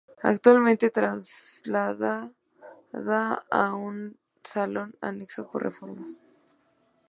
[0.23, 2.33] Actualmente trasladada
[3.61, 3.97] a un
[4.53, 6.11] salón anexo, por reformas.